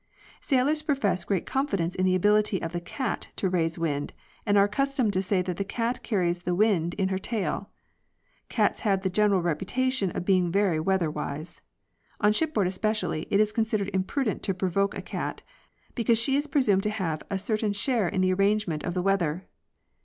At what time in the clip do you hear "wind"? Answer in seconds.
3.81-4.13, 6.55-6.95